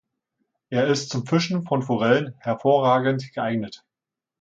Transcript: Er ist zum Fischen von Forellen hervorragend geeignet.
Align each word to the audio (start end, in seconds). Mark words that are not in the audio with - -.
Er 0.71 0.87
ist 0.87 1.11
zum 1.11 1.27
Fischen 1.27 1.61
von 1.61 1.83
Forellen 1.83 2.33
hervorragend 2.39 3.31
geeignet. 3.35 3.85